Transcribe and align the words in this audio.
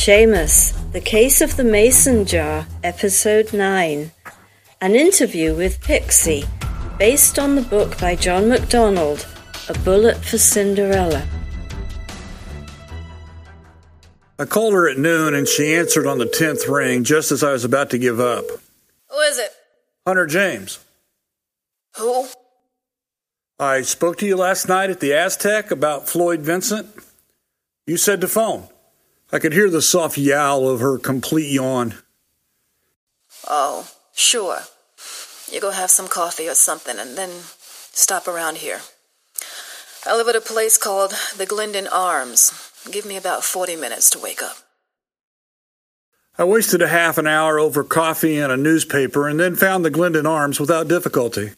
Seamus, 0.00 0.72
The 0.92 1.00
Case 1.02 1.42
of 1.42 1.58
the 1.58 1.62
Mason 1.62 2.24
Jar, 2.24 2.66
Episode 2.82 3.52
9. 3.52 4.10
An 4.80 4.94
interview 4.94 5.54
with 5.54 5.82
Pixie, 5.82 6.46
based 6.98 7.38
on 7.38 7.54
the 7.54 7.60
book 7.60 8.00
by 8.00 8.16
John 8.16 8.48
MacDonald, 8.48 9.26
A 9.68 9.78
Bullet 9.80 10.16
for 10.16 10.38
Cinderella. 10.38 11.28
I 14.38 14.46
called 14.46 14.72
her 14.72 14.88
at 14.88 14.96
noon 14.96 15.34
and 15.34 15.46
she 15.46 15.74
answered 15.74 16.06
on 16.06 16.16
the 16.16 16.24
10th 16.24 16.66
ring 16.66 17.04
just 17.04 17.30
as 17.30 17.44
I 17.44 17.52
was 17.52 17.66
about 17.66 17.90
to 17.90 17.98
give 17.98 18.18
up. 18.18 18.46
Who 19.10 19.18
is 19.18 19.38
it? 19.38 19.50
Hunter 20.06 20.24
James. 20.24 20.82
Who? 21.98 22.26
I 23.58 23.82
spoke 23.82 24.16
to 24.16 24.26
you 24.26 24.38
last 24.38 24.66
night 24.66 24.88
at 24.88 25.00
the 25.00 25.12
Aztec 25.12 25.70
about 25.70 26.08
Floyd 26.08 26.40
Vincent. 26.40 26.88
You 27.86 27.98
said 27.98 28.22
to 28.22 28.28
phone. 28.28 28.66
I 29.32 29.38
could 29.38 29.52
hear 29.52 29.70
the 29.70 29.82
soft 29.82 30.18
yowl 30.18 30.68
of 30.68 30.80
her 30.80 30.98
complete 30.98 31.50
yawn. 31.52 31.94
Oh, 33.48 33.88
sure. 34.14 34.60
You 35.50 35.60
go 35.60 35.70
have 35.70 35.90
some 35.90 36.08
coffee 36.08 36.48
or 36.48 36.54
something 36.54 36.98
and 36.98 37.16
then 37.16 37.30
stop 37.92 38.26
around 38.26 38.58
here. 38.58 38.80
I 40.04 40.16
live 40.16 40.28
at 40.28 40.36
a 40.36 40.40
place 40.40 40.76
called 40.76 41.14
the 41.36 41.46
Glendon 41.46 41.86
Arms. 41.86 42.72
Give 42.90 43.06
me 43.06 43.16
about 43.16 43.44
40 43.44 43.76
minutes 43.76 44.10
to 44.10 44.18
wake 44.18 44.42
up. 44.42 44.56
I 46.38 46.44
wasted 46.44 46.80
a 46.80 46.88
half 46.88 47.18
an 47.18 47.26
hour 47.26 47.58
over 47.58 47.84
coffee 47.84 48.38
and 48.38 48.50
a 48.50 48.56
newspaper 48.56 49.28
and 49.28 49.38
then 49.38 49.56
found 49.56 49.84
the 49.84 49.90
Glendon 49.90 50.26
Arms 50.26 50.58
without 50.58 50.88
difficulty. 50.88 51.52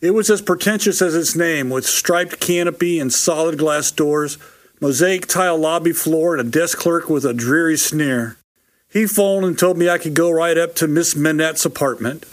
It 0.00 0.10
was 0.10 0.30
as 0.30 0.42
pretentious 0.42 1.00
as 1.00 1.14
its 1.14 1.36
name, 1.36 1.70
with 1.70 1.86
striped 1.86 2.40
canopy 2.40 2.98
and 2.98 3.12
solid 3.12 3.58
glass 3.58 3.90
doors 3.90 4.38
mosaic 4.80 5.26
tile 5.26 5.58
lobby 5.58 5.92
floor, 5.92 6.36
and 6.36 6.48
a 6.48 6.50
desk 6.50 6.78
clerk 6.78 7.10
with 7.10 7.24
a 7.24 7.34
dreary 7.34 7.76
sneer. 7.76 8.38
He 8.88 9.06
phoned 9.06 9.44
and 9.44 9.58
told 9.58 9.76
me 9.76 9.88
I 9.88 9.98
could 9.98 10.14
go 10.14 10.30
right 10.30 10.56
up 10.56 10.74
to 10.76 10.88
Miss 10.88 11.14
Minette's 11.14 11.64
apartment, 11.64 12.24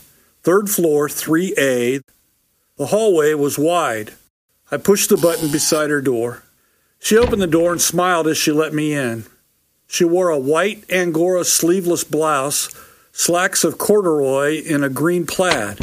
third 0.43 0.69
floor, 0.69 1.07
3A. 1.07 2.01
The 2.77 2.85
hallway 2.87 3.33
was 3.33 3.59
wide. 3.59 4.13
I 4.71 4.77
pushed 4.77 5.09
the 5.09 5.17
button 5.17 5.51
beside 5.51 5.89
her 5.89 6.01
door. 6.01 6.43
She 6.99 7.17
opened 7.17 7.41
the 7.41 7.47
door 7.47 7.71
and 7.71 7.81
smiled 7.81 8.27
as 8.27 8.37
she 8.37 8.51
let 8.51 8.73
me 8.73 8.93
in. 8.93 9.25
She 9.87 10.03
wore 10.03 10.29
a 10.29 10.39
white 10.39 10.83
Angora 10.89 11.43
sleeveless 11.43 12.03
blouse, 12.03 12.69
slacks 13.11 13.63
of 13.63 13.77
corduroy, 13.77 14.63
and 14.67 14.83
a 14.83 14.89
green 14.89 15.25
plaid. 15.25 15.79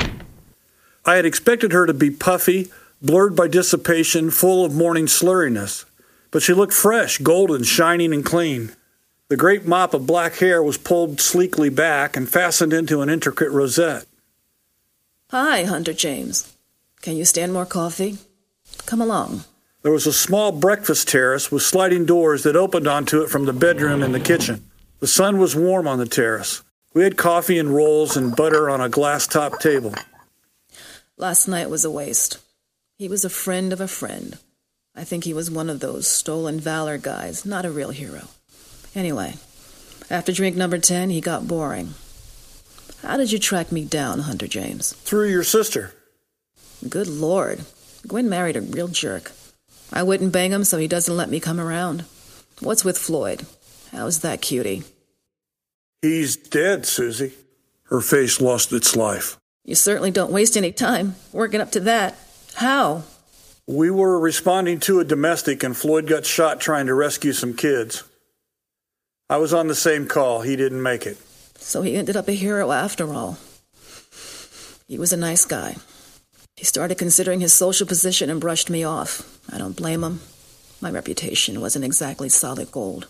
I 1.05 1.17
had 1.17 1.27
expected 1.27 1.73
her 1.73 1.87
to 1.87 1.95
be 1.95 2.11
puffy, 2.11 2.71
blurred 3.01 3.37
by 3.37 3.49
dissipation, 3.49 4.31
full 4.31 4.65
of 4.65 4.75
morning 4.75 5.07
slurriness 5.07 5.85
but 6.35 6.43
she 6.43 6.53
looked 6.53 6.73
fresh, 6.73 7.19
golden, 7.19 7.63
shining, 7.63 8.13
and 8.13 8.25
clean. 8.25 8.73
The 9.29 9.37
great 9.37 9.67
mop 9.67 9.95
of 9.95 10.05
black 10.05 10.35
hair 10.39 10.61
was 10.65 10.77
pulled 10.77 11.21
sleekly 11.21 11.71
back 11.71 12.17
and 12.17 12.29
fastened 12.29 12.73
into 12.73 13.03
an 13.03 13.09
intricate 13.09 13.53
rosette. 13.53 14.05
Hi, 15.31 15.63
Hunter 15.63 15.93
James. 15.93 16.53
Can 17.03 17.17
you 17.17 17.25
stand 17.25 17.53
more 17.53 17.65
coffee? 17.65 18.19
Come 18.85 19.01
along. 19.01 19.45
There 19.83 19.93
was 19.93 20.09
a 20.09 20.13
small 20.13 20.51
breakfast 20.51 21.07
terrace 21.07 21.53
with 21.53 21.63
sliding 21.63 22.05
doors 22.05 22.43
that 22.43 22.57
opened 22.57 22.89
onto 22.89 23.23
it 23.23 23.31
from 23.31 23.45
the 23.45 23.53
bedroom 23.53 24.03
and 24.03 24.13
the 24.13 24.19
kitchen. 24.19 24.69
The 24.99 25.07
sun 25.07 25.39
was 25.39 25.55
warm 25.55 25.87
on 25.87 25.99
the 25.99 26.05
terrace. 26.05 26.65
We 26.95 27.05
had 27.05 27.17
coffee 27.17 27.61
and 27.61 27.73
rolls 27.73 28.17
and 28.17 28.35
butter 28.35 28.69
on 28.69 28.81
a 28.81 28.89
glass 28.89 29.29
top 29.29 29.61
table. 29.61 29.95
Last 31.17 31.47
night 31.47 31.71
was 31.71 31.85
a 31.85 31.93
waste. 31.93 32.39
He 32.99 33.07
was 33.07 33.25
a 33.25 33.31
friend 33.31 33.73
of 33.73 33.81
a 33.81 33.87
friend. 33.87 34.37
I 34.97 35.05
think 35.05 35.25
he 35.25 35.35
was 35.35 35.51
one 35.51 35.69
of 35.69 35.81
those 35.81 36.07
stolen 36.07 36.61
valor 36.61 36.99
guys, 36.99 37.45
not 37.45 37.65
a 37.65 37.71
real 37.71 37.91
hero. 37.91 38.29
Anyway, 38.95 39.35
after 40.09 40.33
drink 40.33 40.57
number 40.57 40.79
10, 40.79 41.11
he 41.11 41.21
got 41.21 41.49
boring. 41.49 41.95
How 43.03 43.17
did 43.17 43.33
you 43.33 43.39
track 43.39 43.73
me 43.73 43.85
down, 43.85 44.21
Hunter 44.21 44.47
James? 44.47 44.93
Through 44.93 45.31
your 45.31 45.43
sister. 45.45 45.95
Good 46.89 47.09
lord. 47.09 47.65
Gwen 48.07 48.29
married 48.29 48.57
a 48.57 48.61
real 48.61 48.89
jerk. 48.89 49.33
I 49.93 50.03
wouldn't 50.03 50.33
bang 50.33 50.53
him, 50.53 50.65
so 50.65 50.79
he 50.79 50.89
doesn't 50.89 51.17
let 51.17 51.29
me 51.29 51.41
come 51.41 51.61
around. 51.61 52.05
What's 52.61 52.85
with 52.85 52.97
Floyd? 52.97 53.47
How's 53.93 54.21
that 54.21 54.43
cutie? 54.43 54.85
He's 56.03 56.37
dead, 56.37 56.87
Susie. 56.87 57.33
Her 57.85 58.01
face 58.01 58.41
lost 58.41 58.73
its 58.73 58.95
life. 58.95 59.39
You 59.65 59.75
certainly 59.75 60.11
don't 60.11 60.33
waste 60.33 60.57
any 60.57 60.73
time 60.73 61.17
working 61.33 61.61
up 61.61 61.73
to 61.73 61.81
that. 61.81 62.17
How? 62.55 63.03
We 63.67 63.91
were 63.91 64.19
responding 64.21 64.81
to 64.81 65.01
a 65.01 65.05
domestic, 65.05 65.63
and 65.63 65.77
Floyd 65.77 66.07
got 66.07 66.27
shot 66.27 66.61
trying 66.61 66.87
to 66.87 66.95
rescue 66.95 67.33
some 67.33 67.55
kids. 67.55 68.03
I 69.31 69.39
was 69.39 69.55
on 69.55 69.69
the 69.69 69.75
same 69.75 70.07
call. 70.07 70.43
He 70.43 70.55
didn't 70.55 70.83
make 70.83 71.07
it. 71.07 71.17
So 71.57 71.81
he 71.81 71.97
ended 71.97 72.17
up 72.17 72.29
a 72.29 72.33
hero 72.33 72.73
after 72.73 73.13
all. 73.13 73.39
He 74.87 74.99
was 74.99 75.15
a 75.15 75.17
nice 75.17 75.47
guy. 75.47 75.77
He 76.57 76.65
started 76.65 76.99
considering 76.99 77.41
his 77.41 77.55
social 77.55 77.87
position 77.87 78.29
and 78.29 78.41
brushed 78.41 78.69
me 78.69 78.85
off. 78.85 79.41
I 79.51 79.57
don't 79.57 79.77
blame 79.77 80.05
him. 80.05 80.21
My 80.81 80.91
reputation 80.91 81.61
wasn't 81.61 81.87
exactly 81.87 82.29
solid 82.29 82.71
gold. 82.71 83.09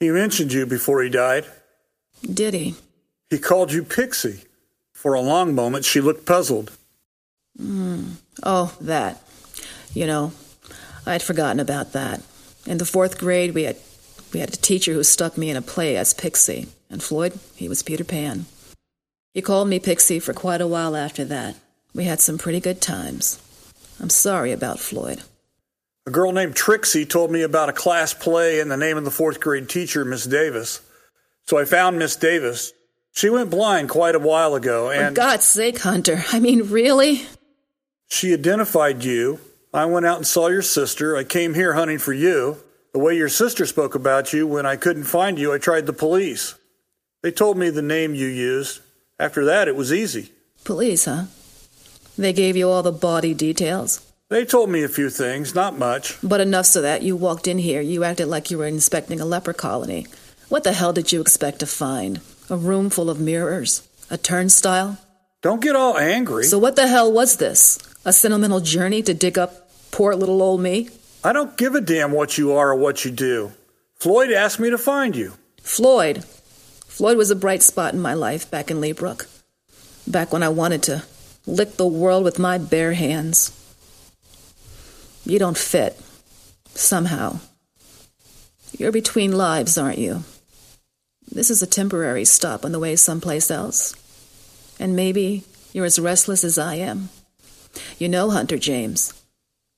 He 0.00 0.10
mentioned 0.10 0.52
you 0.52 0.66
before 0.66 1.02
he 1.02 1.08
died. 1.08 1.46
Did 2.22 2.54
he? 2.54 2.74
He 3.30 3.38
called 3.38 3.72
you 3.72 3.84
Pixie. 3.84 4.42
For 4.92 5.14
a 5.14 5.20
long 5.20 5.54
moment, 5.54 5.84
she 5.84 6.00
looked 6.00 6.26
puzzled. 6.26 6.72
Mm. 7.58 8.14
Oh, 8.42 8.76
that. 8.80 9.22
You 9.94 10.06
know, 10.06 10.32
I 11.06 11.12
had 11.12 11.22
forgotten 11.22 11.60
about 11.60 11.92
that. 11.92 12.22
In 12.66 12.78
the 12.78 12.84
fourth 12.84 13.18
grade, 13.18 13.54
we 13.54 13.64
had 13.64 13.76
we 14.32 14.40
had 14.40 14.52
a 14.52 14.56
teacher 14.56 14.92
who 14.92 15.02
stuck 15.02 15.36
me 15.36 15.50
in 15.50 15.56
a 15.56 15.62
play 15.62 15.96
as 15.96 16.14
Pixie, 16.14 16.68
and 16.88 17.02
Floyd, 17.02 17.38
he 17.56 17.68
was 17.68 17.82
Peter 17.82 18.04
Pan. 18.04 18.46
He 19.34 19.42
called 19.42 19.68
me 19.68 19.78
Pixie 19.78 20.20
for 20.20 20.32
quite 20.32 20.60
a 20.60 20.66
while 20.66 20.94
after 20.94 21.24
that. 21.24 21.56
We 21.94 22.04
had 22.04 22.20
some 22.20 22.38
pretty 22.38 22.60
good 22.60 22.80
times. 22.80 23.40
I'm 24.00 24.10
sorry 24.10 24.52
about 24.52 24.78
Floyd. 24.78 25.22
A 26.06 26.10
girl 26.10 26.32
named 26.32 26.56
Trixie 26.56 27.06
told 27.06 27.30
me 27.30 27.42
about 27.42 27.68
a 27.68 27.74
class 27.74 28.14
play 28.14 28.60
in 28.60 28.68
the 28.68 28.76
name 28.76 28.96
of 28.96 29.04
the 29.04 29.10
fourth 29.10 29.40
grade 29.40 29.68
teacher, 29.68 30.04
Miss 30.04 30.24
Davis. 30.24 30.80
So 31.46 31.58
I 31.58 31.64
found 31.64 31.98
Miss 31.98 32.16
Davis. 32.16 32.72
She 33.12 33.28
went 33.28 33.50
blind 33.50 33.88
quite 33.88 34.14
a 34.14 34.20
while 34.20 34.54
ago, 34.54 34.90
and. 34.90 35.08
For 35.08 35.20
God's 35.20 35.44
sake, 35.44 35.80
Hunter. 35.80 36.22
I 36.32 36.40
mean, 36.40 36.70
really? 36.70 37.22
She 38.08 38.32
identified 38.32 39.04
you 39.04 39.40
I 39.72 39.84
went 39.84 40.04
out 40.04 40.16
and 40.16 40.26
saw 40.26 40.48
your 40.48 40.62
sister. 40.62 41.16
I 41.16 41.22
came 41.22 41.54
here 41.54 41.74
hunting 41.74 41.98
for 41.98 42.12
you. 42.12 42.56
The 42.92 42.98
way 42.98 43.16
your 43.16 43.28
sister 43.28 43.66
spoke 43.66 43.94
about 43.94 44.32
you, 44.32 44.44
when 44.46 44.66
I 44.66 44.74
couldn't 44.74 45.04
find 45.04 45.38
you, 45.38 45.52
I 45.52 45.58
tried 45.58 45.86
the 45.86 45.92
police. 45.92 46.56
They 47.22 47.30
told 47.30 47.56
me 47.56 47.70
the 47.70 47.82
name 47.82 48.14
you 48.14 48.26
used. 48.26 48.80
After 49.18 49.44
that, 49.44 49.68
it 49.68 49.76
was 49.76 49.92
easy. 49.92 50.32
Police, 50.64 51.04
huh? 51.04 51.24
They 52.18 52.32
gave 52.32 52.56
you 52.56 52.68
all 52.68 52.82
the 52.82 52.90
body 52.90 53.32
details? 53.32 54.04
They 54.28 54.44
told 54.44 54.70
me 54.70 54.82
a 54.82 54.88
few 54.88 55.08
things, 55.08 55.54
not 55.54 55.78
much. 55.78 56.18
But 56.22 56.40
enough 56.40 56.66
so 56.66 56.82
that 56.82 57.02
you 57.02 57.14
walked 57.14 57.46
in 57.46 57.58
here, 57.58 57.80
you 57.80 58.02
acted 58.02 58.26
like 58.26 58.50
you 58.50 58.58
were 58.58 58.66
inspecting 58.66 59.20
a 59.20 59.24
leper 59.24 59.52
colony. 59.52 60.06
What 60.48 60.64
the 60.64 60.72
hell 60.72 60.92
did 60.92 61.12
you 61.12 61.20
expect 61.20 61.60
to 61.60 61.66
find? 61.66 62.20
A 62.48 62.56
room 62.56 62.90
full 62.90 63.08
of 63.08 63.20
mirrors? 63.20 63.88
A 64.10 64.18
turnstile? 64.18 64.98
Don't 65.42 65.62
get 65.62 65.76
all 65.76 65.96
angry. 65.96 66.44
So, 66.44 66.58
what 66.58 66.76
the 66.76 66.88
hell 66.88 67.12
was 67.12 67.36
this? 67.36 67.78
A 68.02 68.14
sentimental 68.14 68.60
journey 68.60 69.02
to 69.02 69.12
dig 69.12 69.36
up 69.36 69.70
poor 69.90 70.14
little 70.14 70.40
old 70.40 70.62
me? 70.62 70.88
I 71.22 71.34
don't 71.34 71.56
give 71.58 71.74
a 71.74 71.82
damn 71.82 72.12
what 72.12 72.38
you 72.38 72.52
are 72.52 72.70
or 72.70 72.76
what 72.76 73.04
you 73.04 73.10
do. 73.10 73.52
Floyd 73.96 74.32
asked 74.32 74.58
me 74.58 74.70
to 74.70 74.78
find 74.78 75.14
you. 75.14 75.34
Floyd? 75.62 76.24
Floyd 76.86 77.18
was 77.18 77.30
a 77.30 77.36
bright 77.36 77.62
spot 77.62 77.92
in 77.92 78.00
my 78.00 78.14
life 78.14 78.50
back 78.50 78.70
in 78.70 78.80
Leabrook. 78.80 79.26
Back 80.06 80.32
when 80.32 80.42
I 80.42 80.48
wanted 80.48 80.82
to 80.84 81.04
lick 81.46 81.76
the 81.76 81.86
world 81.86 82.24
with 82.24 82.38
my 82.38 82.56
bare 82.56 82.94
hands. 82.94 83.52
You 85.26 85.38
don't 85.38 85.58
fit. 85.58 86.00
Somehow. 86.74 87.40
You're 88.78 88.92
between 88.92 89.32
lives, 89.32 89.76
aren't 89.76 89.98
you? 89.98 90.24
This 91.30 91.50
is 91.50 91.62
a 91.62 91.66
temporary 91.66 92.24
stop 92.24 92.64
on 92.64 92.72
the 92.72 92.78
way 92.78 92.96
someplace 92.96 93.50
else. 93.50 93.94
And 94.80 94.96
maybe 94.96 95.44
you're 95.74 95.84
as 95.84 95.98
restless 95.98 96.44
as 96.44 96.56
I 96.56 96.76
am. 96.76 97.10
You 97.98 98.08
know, 98.08 98.30
Hunter 98.30 98.58
James, 98.58 99.12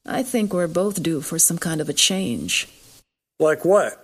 I 0.07 0.23
think 0.23 0.53
we're 0.53 0.69
both 0.69 1.03
due 1.03 1.21
for 1.21 1.39
some 1.39 1.59
kind 1.59 1.81
of 1.81 1.89
a 1.89 1.93
change. 1.93 2.69
Like 3.39 3.65
what? 3.65 3.99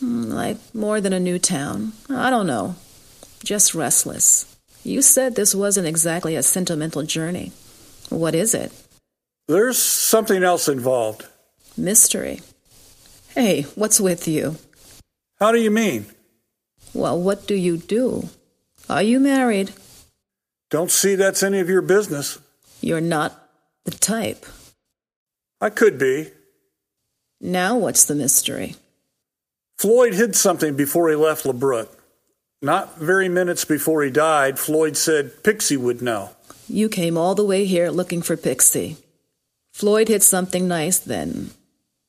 Hmm, 0.00 0.30
like 0.30 0.56
more 0.74 1.00
than 1.00 1.12
a 1.12 1.20
new 1.20 1.38
town. 1.38 1.92
I 2.08 2.30
don't 2.30 2.46
know. 2.46 2.76
Just 3.44 3.74
restless. 3.74 4.46
You 4.84 5.02
said 5.02 5.36
this 5.36 5.54
wasn't 5.54 5.86
exactly 5.86 6.34
a 6.34 6.42
sentimental 6.42 7.02
journey. 7.04 7.52
What 8.08 8.34
is 8.34 8.54
it? 8.54 8.72
There's 9.48 9.78
something 9.78 10.42
else 10.42 10.68
involved. 10.68 11.26
Mystery. 11.76 12.40
Hey, 13.34 13.62
what's 13.74 14.00
with 14.00 14.26
you? 14.28 14.56
How 15.38 15.52
do 15.52 15.58
you 15.60 15.70
mean? 15.70 16.06
Well, 16.94 17.20
what 17.20 17.46
do 17.46 17.54
you 17.54 17.76
do? 17.76 18.28
Are 18.88 19.02
you 19.02 19.18
married? 19.18 19.72
Don't 20.70 20.90
see 20.90 21.14
that's 21.14 21.42
any 21.42 21.60
of 21.60 21.68
your 21.68 21.82
business. 21.82 22.38
You're 22.82 23.00
not 23.00 23.48
the 23.84 23.92
type. 23.92 24.44
I 25.60 25.70
could 25.70 25.98
be. 25.98 26.32
Now 27.40 27.78
what's 27.78 28.04
the 28.04 28.14
mystery? 28.14 28.76
Floyd 29.78 30.14
hid 30.14 30.36
something 30.36 30.76
before 30.76 31.08
he 31.08 31.16
left 31.16 31.44
LeBrook. 31.44 31.88
Not 32.60 32.98
very 32.98 33.28
minutes 33.28 33.64
before 33.64 34.02
he 34.02 34.10
died, 34.10 34.58
Floyd 34.58 34.96
said 34.96 35.42
Pixie 35.42 35.76
would 35.76 36.02
know. 36.02 36.30
You 36.68 36.88
came 36.88 37.16
all 37.16 37.34
the 37.34 37.44
way 37.44 37.64
here 37.64 37.90
looking 37.90 38.22
for 38.22 38.36
Pixie. 38.36 38.96
Floyd 39.72 40.08
hid 40.08 40.22
something 40.22 40.68
nice 40.68 40.98
then. 40.98 41.50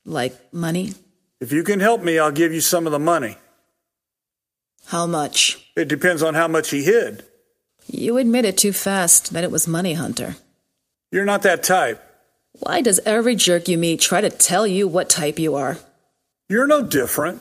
Like 0.04 0.52
money? 0.52 0.94
If 1.40 1.52
you 1.52 1.64
can 1.64 1.80
help 1.80 2.02
me, 2.02 2.18
I'll 2.18 2.30
give 2.30 2.52
you 2.52 2.60
some 2.60 2.86
of 2.86 2.92
the 2.92 2.98
money. 2.98 3.36
How 4.86 5.06
much? 5.06 5.70
It 5.76 5.88
depends 5.88 6.22
on 6.22 6.34
how 6.34 6.46
much 6.46 6.70
he 6.70 6.84
hid. 6.84 7.24
You 7.86 8.18
admitted 8.18 8.56
too 8.56 8.72
fast 8.72 9.32
that 9.32 9.44
it 9.44 9.50
was 9.50 9.66
Money 9.66 9.94
Hunter. 9.94 10.36
You're 11.14 11.24
not 11.24 11.42
that 11.42 11.62
type. 11.62 12.02
Why 12.58 12.80
does 12.80 12.98
every 13.06 13.36
jerk 13.36 13.68
you 13.68 13.78
meet 13.78 14.00
try 14.00 14.20
to 14.20 14.30
tell 14.30 14.66
you 14.66 14.88
what 14.88 15.08
type 15.08 15.38
you 15.38 15.54
are? 15.54 15.78
You're 16.48 16.66
no 16.66 16.82
different. 16.82 17.40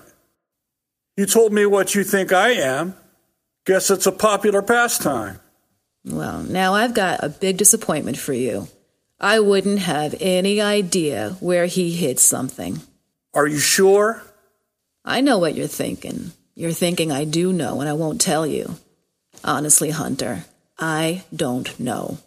You 1.17 1.25
told 1.25 1.51
me 1.53 1.65
what 1.65 1.95
you 1.95 2.03
think 2.03 2.31
I 2.31 2.49
am. 2.51 2.93
Guess 3.65 3.89
it's 3.89 4.05
a 4.05 4.11
popular 4.11 4.61
pastime. 4.61 5.39
Well, 6.05 6.43
now 6.43 6.75
I've 6.75 6.93
got 6.93 7.23
a 7.23 7.29
big 7.29 7.57
disappointment 7.57 8.19
for 8.19 8.33
you. 8.33 8.67
I 9.19 9.39
wouldn't 9.39 9.79
have 9.79 10.13
any 10.19 10.61
idea 10.61 11.35
where 11.39 11.65
he 11.65 11.93
hid 11.93 12.19
something. 12.19 12.79
Are 13.33 13.47
you 13.47 13.57
sure? 13.57 14.21
I 15.03 15.21
know 15.21 15.39
what 15.39 15.55
you're 15.55 15.65
thinking. 15.65 16.31
You're 16.53 16.73
thinking 16.73 17.11
I 17.11 17.23
do 17.23 17.51
know 17.51 17.79
and 17.79 17.89
I 17.89 17.93
won't 17.93 18.21
tell 18.21 18.45
you. 18.45 18.75
Honestly, 19.43 19.89
Hunter, 19.89 20.45
I 20.77 21.23
don't 21.35 21.79
know. 21.79 22.19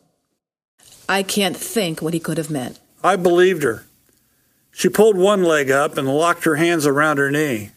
I 1.09 1.23
can't 1.23 1.57
think 1.57 2.03
what 2.03 2.15
he 2.15 2.21
could 2.21 2.39
have 2.39 2.51
meant. 2.51 2.79
I 3.03 3.17
believed 3.17 3.63
her. 3.63 3.87
She 4.73 4.89
pulled 4.89 5.17
one 5.17 5.43
leg 5.43 5.71
up 5.71 5.97
and 5.97 6.09
locked 6.09 6.45
her 6.45 6.57
hands 6.57 6.87
around 6.87 7.19
her 7.19 7.31
knee. 7.31 7.71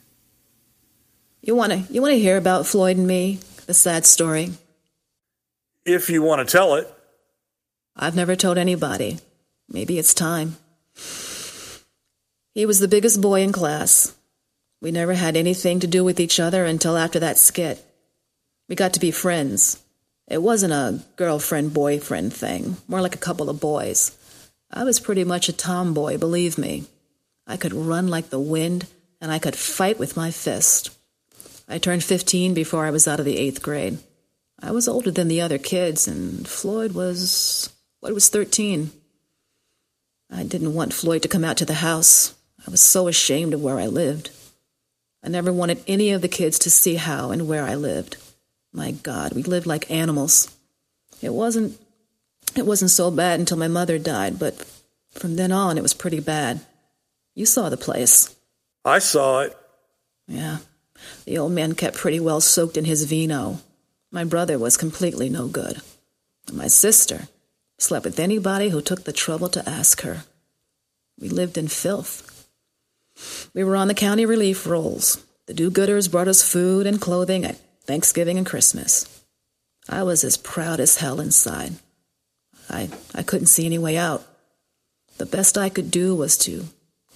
You 1.41 1.55
want 1.55 1.71
to 1.71 1.93
you 1.93 2.01
want 2.01 2.13
to 2.13 2.19
hear 2.19 2.37
about 2.37 2.67
Floyd 2.67 2.97
and 2.97 3.07
me? 3.07 3.39
The 3.65 3.73
sad 3.73 4.05
story? 4.05 4.51
If 5.85 6.09
you 6.09 6.21
want 6.21 6.45
to 6.45 6.51
tell 6.51 6.75
it. 6.75 6.93
I've 7.95 8.15
never 8.15 8.35
told 8.35 8.57
anybody. 8.57 9.19
Maybe 9.69 9.97
it's 9.99 10.13
time. 10.13 10.57
He 12.53 12.65
was 12.65 12.79
the 12.79 12.87
biggest 12.87 13.21
boy 13.21 13.41
in 13.41 13.51
class. 13.51 14.15
We 14.81 14.91
never 14.91 15.13
had 15.13 15.37
anything 15.37 15.79
to 15.81 15.87
do 15.87 16.03
with 16.03 16.19
each 16.19 16.39
other 16.39 16.65
until 16.65 16.97
after 16.97 17.19
that 17.19 17.37
skit. 17.37 17.83
We 18.67 18.75
got 18.75 18.93
to 18.93 18.99
be 18.99 19.11
friends. 19.11 19.81
It 20.29 20.43
wasn't 20.43 20.73
a 20.73 21.03
girlfriend 21.15 21.73
boyfriend 21.73 22.33
thing, 22.33 22.77
more 22.87 23.01
like 23.01 23.15
a 23.15 23.19
couple 23.19 23.49
of 23.49 23.59
boys. 23.59 24.15
I 24.71 24.83
was 24.83 24.99
pretty 24.99 25.23
much 25.23 25.49
a 25.49 25.53
tomboy, 25.53 26.19
believe 26.19 26.57
me. 26.57 26.85
I 27.47 27.57
could 27.57 27.73
run 27.73 28.07
like 28.07 28.29
the 28.29 28.39
wind, 28.39 28.85
and 29.19 29.31
I 29.31 29.39
could 29.39 29.55
fight 29.55 29.97
with 29.97 30.15
my 30.15 30.29
fist. 30.29 30.91
I 31.67 31.79
turned 31.79 32.03
15 32.03 32.53
before 32.53 32.85
I 32.85 32.91
was 32.91 33.07
out 33.07 33.19
of 33.19 33.25
the 33.25 33.37
eighth 33.37 33.63
grade. 33.63 33.97
I 34.61 34.71
was 34.71 34.87
older 34.87 35.09
than 35.09 35.29
the 35.29 35.41
other 35.41 35.57
kids, 35.57 36.07
and 36.07 36.47
Floyd 36.47 36.91
was. 36.91 37.73
Floyd 37.99 38.13
was 38.13 38.29
13. 38.29 38.91
I 40.31 40.43
didn't 40.43 40.75
want 40.75 40.93
Floyd 40.93 41.23
to 41.23 41.27
come 41.27 41.43
out 41.43 41.57
to 41.57 41.65
the 41.65 41.75
house. 41.75 42.35
I 42.65 42.69
was 42.69 42.81
so 42.81 43.07
ashamed 43.07 43.53
of 43.55 43.63
where 43.63 43.79
I 43.79 43.87
lived. 43.87 44.29
I 45.23 45.29
never 45.29 45.51
wanted 45.51 45.83
any 45.87 46.11
of 46.11 46.21
the 46.21 46.27
kids 46.27 46.59
to 46.59 46.69
see 46.69 46.95
how 46.95 47.31
and 47.31 47.47
where 47.47 47.63
I 47.63 47.75
lived. 47.75 48.17
My 48.73 48.91
God, 48.91 49.33
we 49.33 49.43
lived 49.43 49.65
like 49.65 49.89
animals. 49.89 50.55
It 51.21 51.33
wasn't 51.33 51.79
it 52.55 52.65
wasn't 52.65 52.91
so 52.91 53.11
bad 53.11 53.39
until 53.39 53.57
my 53.57 53.67
mother 53.67 53.99
died, 53.99 54.39
but 54.39 54.65
from 55.11 55.35
then 55.35 55.51
on 55.51 55.77
it 55.77 55.83
was 55.83 55.93
pretty 55.93 56.19
bad. 56.19 56.61
You 57.35 57.45
saw 57.45 57.69
the 57.69 57.77
place. 57.77 58.35
I 58.83 58.99
saw 58.99 59.41
it. 59.41 59.57
Yeah. 60.27 60.57
The 61.25 61.37
old 61.37 61.51
man 61.51 61.75
kept 61.75 61.97
pretty 61.97 62.19
well 62.19 62.41
soaked 62.41 62.77
in 62.77 62.85
his 62.85 63.05
vino. 63.05 63.59
My 64.11 64.23
brother 64.23 64.57
was 64.57 64.77
completely 64.77 65.29
no 65.29 65.47
good. 65.47 65.81
And 66.47 66.57
my 66.57 66.67
sister 66.67 67.27
slept 67.77 68.05
with 68.05 68.19
anybody 68.19 68.69
who 68.69 68.81
took 68.81 69.03
the 69.03 69.13
trouble 69.13 69.49
to 69.49 69.69
ask 69.69 70.01
her. 70.01 70.23
We 71.19 71.29
lived 71.29 71.57
in 71.57 71.67
filth. 71.67 72.47
We 73.53 73.63
were 73.63 73.75
on 73.75 73.87
the 73.87 73.93
county 73.93 74.25
relief 74.25 74.65
rolls. 74.65 75.23
The 75.45 75.53
do 75.53 75.69
gooders 75.71 76.09
brought 76.09 76.27
us 76.27 76.43
food 76.43 76.87
and 76.87 77.01
clothing 77.01 77.45
at 77.45 77.59
Thanksgiving 77.89 78.37
and 78.37 78.45
Christmas. 78.45 79.09
I 79.89 80.03
was 80.03 80.23
as 80.23 80.37
proud 80.37 80.79
as 80.79 80.97
hell 80.97 81.19
inside. 81.19 81.73
I, 82.69 82.87
I 83.15 83.23
couldn't 83.23 83.47
see 83.47 83.65
any 83.65 83.79
way 83.79 83.97
out. 83.97 84.23
The 85.17 85.25
best 85.25 85.57
I 85.57 85.69
could 85.69 85.89
do 85.89 86.13
was 86.13 86.37
to 86.45 86.65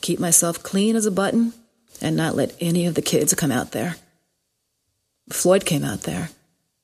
keep 0.01 0.19
myself 0.19 0.63
clean 0.63 0.95
as 0.95 1.05
a 1.05 1.11
button 1.11 1.53
and 2.01 2.17
not 2.17 2.35
let 2.35 2.55
any 2.59 2.87
of 2.87 2.95
the 2.95 3.03
kids 3.03 3.35
come 3.35 3.51
out 3.51 3.71
there. 3.71 3.97
Floyd 5.29 5.63
came 5.63 5.83
out 5.83 6.01
there, 6.01 6.29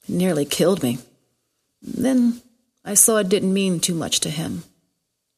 nearly 0.08 0.46
killed 0.46 0.84
me. 0.84 1.00
Then 1.82 2.44
I 2.86 2.94
saw 2.94 3.18
it 3.18 3.28
didn't 3.28 3.52
mean 3.52 3.80
too 3.80 3.96
much 3.96 4.20
to 4.20 4.30
him. 4.30 4.66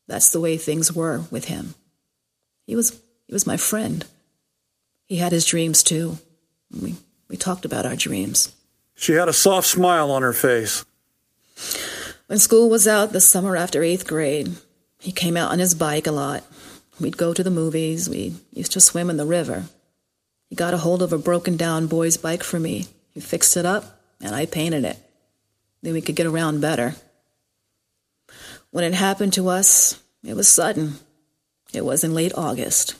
That's 0.09 0.33
the 0.33 0.41
way 0.41 0.57
things 0.57 0.91
were 0.91 1.23
with 1.31 1.45
him. 1.45 1.73
He 2.67 2.75
was 2.75 2.99
he 3.27 3.33
was 3.33 3.47
my 3.47 3.55
friend. 3.55 4.05
He 5.05 5.15
had 5.15 5.31
his 5.31 5.45
dreams 5.45 5.83
too. 5.83 6.17
We 6.69 6.95
we 7.31 7.37
talked 7.37 7.63
about 7.63 7.85
our 7.85 7.95
dreams. 7.95 8.53
She 8.93 9.13
had 9.13 9.29
a 9.29 9.33
soft 9.33 9.65
smile 9.65 10.11
on 10.11 10.21
her 10.21 10.33
face. 10.33 10.83
When 12.27 12.37
school 12.37 12.69
was 12.69 12.89
out 12.89 13.13
the 13.13 13.21
summer 13.21 13.55
after 13.55 13.81
eighth 13.81 14.05
grade, 14.05 14.57
he 14.99 15.13
came 15.13 15.37
out 15.37 15.49
on 15.49 15.59
his 15.59 15.73
bike 15.73 16.07
a 16.07 16.11
lot. 16.11 16.43
We'd 16.99 17.15
go 17.15 17.33
to 17.33 17.41
the 17.41 17.49
movies. 17.49 18.09
We 18.09 18.35
used 18.51 18.73
to 18.73 18.81
swim 18.81 19.09
in 19.09 19.15
the 19.15 19.25
river. 19.25 19.63
He 20.49 20.57
got 20.57 20.73
a 20.73 20.77
hold 20.77 21.01
of 21.01 21.13
a 21.13 21.17
broken 21.17 21.55
down 21.55 21.87
boy's 21.87 22.17
bike 22.17 22.43
for 22.43 22.59
me. 22.59 22.87
He 23.13 23.21
fixed 23.21 23.55
it 23.55 23.65
up, 23.65 24.01
and 24.19 24.35
I 24.35 24.45
painted 24.45 24.83
it. 24.83 24.97
Then 25.81 25.93
we 25.93 26.01
could 26.01 26.17
get 26.17 26.27
around 26.27 26.59
better. 26.59 26.95
When 28.71 28.83
it 28.83 28.93
happened 28.93 29.31
to 29.33 29.47
us, 29.47 30.01
it 30.21 30.35
was 30.35 30.49
sudden. 30.49 30.95
It 31.73 31.85
was 31.85 32.03
in 32.03 32.13
late 32.13 32.33
August. 32.35 32.95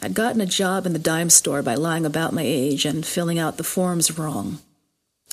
I'd 0.00 0.14
gotten 0.14 0.40
a 0.40 0.46
job 0.46 0.86
in 0.86 0.92
the 0.92 0.98
dime 0.98 1.30
store 1.30 1.62
by 1.62 1.74
lying 1.74 2.04
about 2.04 2.32
my 2.32 2.42
age 2.42 2.84
and 2.84 3.04
filling 3.04 3.38
out 3.38 3.56
the 3.56 3.64
forms 3.64 4.18
wrong. 4.18 4.58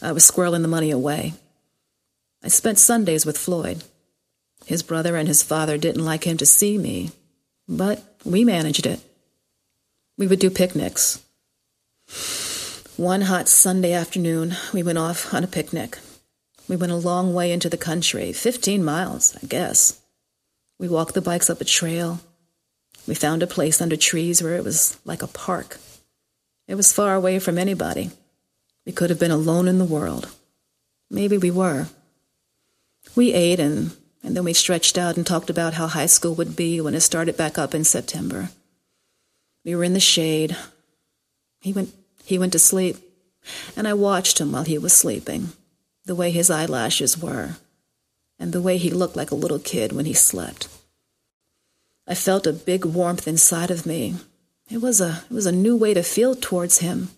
I 0.01 0.11
was 0.11 0.29
squirreling 0.29 0.61
the 0.61 0.67
money 0.67 0.91
away. 0.91 1.33
I 2.43 2.47
spent 2.47 2.79
Sundays 2.79 3.25
with 3.25 3.37
Floyd. 3.37 3.83
His 4.65 4.83
brother 4.83 5.15
and 5.15 5.27
his 5.27 5.43
father 5.43 5.77
didn't 5.77 6.05
like 6.05 6.25
him 6.25 6.37
to 6.37 6.45
see 6.45 6.77
me, 6.77 7.11
but 7.67 8.03
we 8.25 8.45
managed 8.45 8.85
it. 8.85 9.01
We 10.17 10.27
would 10.27 10.39
do 10.39 10.49
picnics. 10.49 11.21
One 12.95 13.21
hot 13.21 13.49
Sunday 13.49 13.91
afternoon, 13.91 14.55
we 14.73 14.83
went 14.83 14.97
off 14.97 15.33
on 15.33 15.43
a 15.43 15.47
picnic. 15.47 15.97
We 16.67 16.75
went 16.75 16.91
a 16.91 16.97
long 16.97 17.33
way 17.33 17.51
into 17.51 17.69
the 17.69 17.77
country, 17.77 18.31
15 18.31 18.83
miles, 18.83 19.35
I 19.41 19.47
guess. 19.47 19.99
We 20.79 20.87
walked 20.87 21.13
the 21.13 21.21
bikes 21.21 21.49
up 21.49 21.59
a 21.59 21.65
trail, 21.65 22.19
we 23.07 23.15
found 23.15 23.43
a 23.43 23.47
place 23.47 23.81
under 23.81 23.95
trees 23.95 24.41
where 24.41 24.55
it 24.55 24.63
was 24.63 24.97
like 25.03 25.21
a 25.21 25.27
park. 25.27 25.77
It 26.67 26.75
was 26.75 26.93
far 26.93 27.15
away 27.15 27.39
from 27.39 27.57
anybody. 27.57 28.11
We 28.85 28.91
could 28.91 29.09
have 29.09 29.19
been 29.19 29.31
alone 29.31 29.67
in 29.67 29.79
the 29.79 29.85
world. 29.85 30.29
Maybe 31.09 31.37
we 31.37 31.51
were. 31.51 31.87
We 33.15 33.33
ate 33.33 33.59
and, 33.59 33.91
and 34.23 34.35
then 34.35 34.43
we 34.43 34.53
stretched 34.53 34.97
out 34.97 35.17
and 35.17 35.27
talked 35.27 35.49
about 35.49 35.73
how 35.73 35.87
high 35.87 36.05
school 36.05 36.35
would 36.35 36.55
be 36.55 36.79
when 36.79 36.95
it 36.95 37.01
started 37.01 37.37
back 37.37 37.57
up 37.57 37.75
in 37.75 37.83
September. 37.83 38.49
We 39.65 39.75
were 39.75 39.83
in 39.83 39.93
the 39.93 39.99
shade. 39.99 40.55
He 41.59 41.73
went, 41.73 41.93
he 42.25 42.37
went 42.37 42.53
to 42.53 42.59
sleep, 42.59 42.97
and 43.75 43.87
I 43.87 43.93
watched 43.93 44.39
him 44.39 44.51
while 44.51 44.63
he 44.63 44.77
was 44.77 44.93
sleeping, 44.93 45.49
the 46.05 46.15
way 46.15 46.31
his 46.31 46.49
eyelashes 46.49 47.17
were, 47.17 47.57
and 48.39 48.51
the 48.51 48.61
way 48.61 48.77
he 48.77 48.89
looked 48.89 49.15
like 49.15 49.31
a 49.31 49.35
little 49.35 49.59
kid 49.59 49.91
when 49.91 50.05
he 50.05 50.13
slept. 50.13 50.67
I 52.07 52.15
felt 52.15 52.47
a 52.47 52.53
big 52.53 52.85
warmth 52.85 53.27
inside 53.27 53.71
of 53.71 53.85
me. 53.85 54.15
It 54.69 54.81
was 54.81 54.99
a 55.01 55.23
it 55.29 55.33
was 55.33 55.45
a 55.45 55.51
new 55.51 55.75
way 55.75 55.93
to 55.93 56.03
feel 56.03 56.35
towards 56.35 56.79
him. 56.79 57.09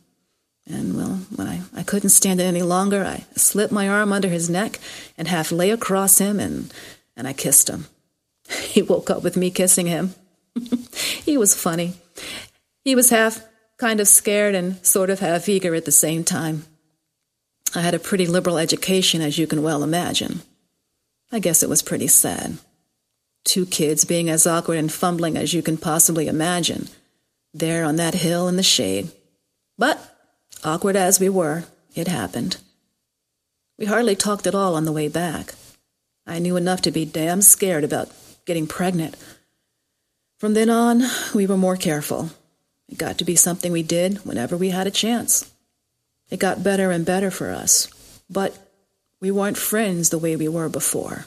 And 0.68 0.96
well, 0.96 1.20
when 1.36 1.48
I, 1.48 1.62
I 1.76 1.84
couldn't 1.84 2.10
stand 2.10 2.40
it 2.40 2.46
any 2.46 2.64
longer, 2.64 3.04
I 3.04 3.26
slipped 3.36 3.72
my 3.72 3.88
arm 3.88 4.12
under 4.12 4.30
his 4.30 4.50
neck 4.50 4.80
and 5.18 5.28
half 5.28 5.52
lay 5.52 5.70
across 5.70 6.18
him 6.18 6.40
and, 6.40 6.74
and 7.16 7.28
I 7.28 7.34
kissed 7.34 7.70
him. 7.70 7.88
He 8.62 8.82
woke 8.82 9.10
up 9.10 9.24
with 9.24 9.38
me 9.38 9.52
kissing 9.52 9.88
him. 9.88 10.14
he 11.24 11.38
was 11.38 11.56
funny. 11.56 11.94
He 12.84 12.96
was 12.96 13.10
half 13.10 13.42
kind 13.78 14.00
of 14.00 14.08
scared 14.08 14.56
and 14.56 14.84
sort 14.86 15.10
of 15.10 15.20
half 15.20 15.50
eager 15.50 15.76
at 15.76 15.86
the 15.86 15.92
same 15.92 16.24
time. 16.24 16.66
I 17.76 17.82
had 17.82 17.94
a 17.94 18.00
pretty 18.00 18.26
liberal 18.26 18.58
education, 18.58 19.22
as 19.22 19.38
you 19.38 19.48
can 19.48 19.64
well 19.64 19.84
imagine. 19.84 20.42
I 21.32 21.40
guess 21.40 21.64
it 21.64 21.70
was 21.70 21.82
pretty 21.82 22.08
sad. 22.08 22.58
Two 23.46 23.66
kids 23.66 24.04
being 24.04 24.30
as 24.30 24.46
awkward 24.46 24.78
and 24.78 24.92
fumbling 24.92 25.38
as 25.38 25.54
you 25.54 25.62
can 25.62 25.78
possibly 25.78 26.28
imagine, 26.28 26.90
there 27.54 27.86
on 27.86 27.96
that 27.96 28.16
hill 28.16 28.50
in 28.50 28.58
the 28.58 28.64
shade. 28.64 29.12
But, 29.78 30.00
awkward 30.64 30.98
as 30.98 31.20
we 31.20 31.30
were, 31.30 31.64
it 31.94 32.08
happened. 32.08 32.58
We 33.78 33.86
hardly 33.86 34.16
talked 34.16 34.48
at 34.48 34.56
all 34.56 34.76
on 34.76 34.86
the 34.86 34.92
way 34.92 35.08
back. 35.08 35.54
I 36.26 36.40
knew 36.40 36.58
enough 36.58 36.82
to 36.82 36.92
be 36.92 37.06
damn 37.06 37.42
scared 37.42 37.84
about 37.84 38.10
getting 38.46 38.68
pregnant. 38.68 39.16
From 40.40 40.54
then 40.54 40.70
on, 40.70 41.04
we 41.34 41.46
were 41.46 41.58
more 41.58 41.78
careful. 41.78 42.32
It 42.90 42.98
got 42.98 43.18
to 43.20 43.26
be 43.26 43.36
something 43.36 43.72
we 43.72 43.84
did 43.84 44.26
whenever 44.26 44.58
we 44.58 44.70
had 44.70 44.88
a 44.88 44.92
chance. 44.92 45.52
It 46.30 46.40
got 46.40 46.64
better 46.64 46.90
and 46.90 47.06
better 47.06 47.30
for 47.30 47.52
us, 47.52 47.88
but 48.30 48.58
we 49.22 49.30
weren't 49.30 49.58
friends 49.58 50.10
the 50.10 50.18
way 50.18 50.36
we 50.36 50.48
were 50.48 50.70
before. 50.70 51.26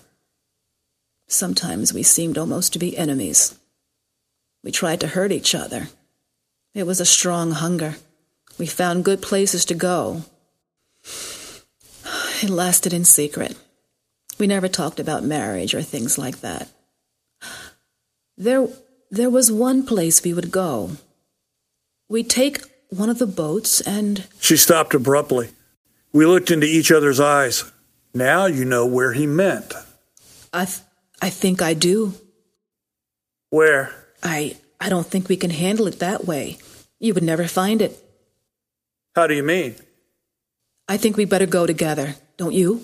Sometimes 1.28 1.92
we 1.92 2.02
seemed 2.02 2.38
almost 2.38 2.72
to 2.72 2.78
be 2.78 2.96
enemies. 2.96 3.58
We 4.64 4.72
tried 4.72 5.00
to 5.00 5.08
hurt 5.08 5.30
each 5.30 5.54
other. 5.54 5.88
It 6.74 6.86
was 6.86 7.00
a 7.00 7.06
strong 7.06 7.52
hunger. 7.52 7.96
We 8.58 8.66
found 8.66 9.04
good 9.04 9.22
places 9.22 9.64
to 9.66 9.74
go. 9.74 10.22
It 12.42 12.50
lasted 12.50 12.92
in 12.92 13.04
secret. 13.04 13.56
We 14.38 14.46
never 14.46 14.68
talked 14.68 14.98
about 14.98 15.22
marriage 15.22 15.74
or 15.74 15.82
things 15.82 16.16
like 16.16 16.40
that. 16.40 16.68
There, 18.36 18.68
there 19.10 19.30
was 19.30 19.52
one 19.52 19.84
place 19.84 20.22
we 20.22 20.32
would 20.32 20.50
go. 20.50 20.92
We'd 22.08 22.30
take 22.30 22.62
one 22.88 23.10
of 23.10 23.18
the 23.18 23.26
boats 23.26 23.80
and. 23.80 24.26
She 24.40 24.56
stopped 24.56 24.94
abruptly. 24.94 25.50
We 26.12 26.24
looked 26.24 26.50
into 26.50 26.66
each 26.66 26.90
other's 26.90 27.20
eyes. 27.20 27.70
Now 28.14 28.46
you 28.46 28.64
know 28.64 28.86
where 28.86 29.12
he 29.12 29.26
meant. 29.26 29.74
I, 30.52 30.64
th- 30.64 30.78
I 31.20 31.30
think 31.30 31.62
I 31.62 31.74
do. 31.74 32.14
Where? 33.50 33.94
I, 34.22 34.56
I 34.80 34.88
don't 34.88 35.06
think 35.06 35.28
we 35.28 35.36
can 35.36 35.50
handle 35.50 35.86
it 35.86 35.98
that 36.00 36.26
way. 36.26 36.58
You 36.98 37.14
would 37.14 37.22
never 37.22 37.46
find 37.46 37.82
it. 37.82 37.96
How 39.14 39.26
do 39.26 39.34
you 39.34 39.42
mean? 39.42 39.76
I 40.88 40.96
think 40.96 41.16
we 41.16 41.24
better 41.24 41.46
go 41.46 41.66
together, 41.66 42.16
don't 42.36 42.54
you? 42.54 42.82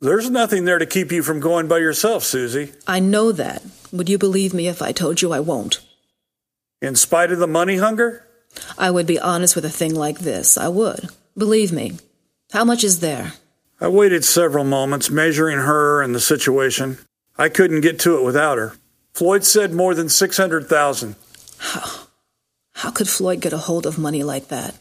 There's 0.00 0.30
nothing 0.30 0.64
there 0.64 0.78
to 0.78 0.86
keep 0.86 1.12
you 1.12 1.22
from 1.22 1.40
going 1.40 1.68
by 1.68 1.78
yourself, 1.78 2.24
Susie. 2.24 2.72
I 2.86 3.00
know 3.00 3.32
that. 3.32 3.62
Would 3.92 4.08
you 4.08 4.18
believe 4.18 4.54
me 4.54 4.66
if 4.66 4.80
I 4.80 4.92
told 4.92 5.20
you 5.20 5.32
I 5.32 5.40
won't? 5.40 5.80
In 6.80 6.96
spite 6.96 7.30
of 7.32 7.38
the 7.38 7.46
money 7.46 7.76
hunger? 7.76 8.26
I 8.78 8.90
would 8.90 9.06
be 9.06 9.20
honest 9.20 9.54
with 9.54 9.64
a 9.64 9.70
thing 9.70 9.94
like 9.94 10.20
this. 10.20 10.56
I 10.56 10.68
would. 10.68 11.10
Believe 11.36 11.70
me. 11.70 11.98
How 12.52 12.64
much 12.64 12.82
is 12.82 13.00
there? 13.00 13.34
I 13.80 13.88
waited 13.88 14.24
several 14.24 14.64
moments, 14.64 15.10
measuring 15.10 15.58
her 15.58 16.02
and 16.02 16.14
the 16.14 16.20
situation. 16.20 16.98
I 17.38 17.48
couldn't 17.48 17.80
get 17.80 17.98
to 18.00 18.16
it 18.18 18.24
without 18.24 18.58
her. 18.58 18.74
Floyd 19.12 19.44
said 19.44 19.72
more 19.72 19.94
than 19.94 20.08
600,000. 20.08 21.16
How? 21.58 22.06
How 22.74 22.90
could 22.90 23.08
Floyd 23.08 23.40
get 23.40 23.52
a 23.52 23.58
hold 23.58 23.86
of 23.86 23.98
money 23.98 24.22
like 24.22 24.48
that? 24.48 24.74